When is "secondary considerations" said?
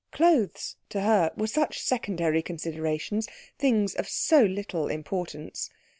1.79-3.27